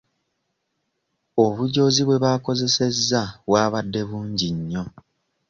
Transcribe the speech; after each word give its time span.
Obujoozi 1.43 2.01
bwe 2.05 2.21
baakozesezza 2.23 3.21
bwabadde 3.47 4.01
bungi 4.09 4.49
nnyo. 4.57 4.83